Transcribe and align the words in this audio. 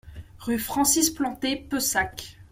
Rue 0.39 0.57
Francis 0.57 1.11
Planté, 1.11 1.55
Pessac 1.55 2.39